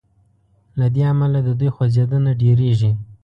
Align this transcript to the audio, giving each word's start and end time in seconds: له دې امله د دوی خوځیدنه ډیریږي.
له 0.79 0.87
دې 0.93 1.01
امله 1.11 1.39
د 1.43 1.49
دوی 1.59 1.69
خوځیدنه 1.75 2.31
ډیریږي. 2.41 2.91